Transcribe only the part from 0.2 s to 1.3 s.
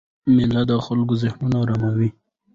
مېلې د خلکو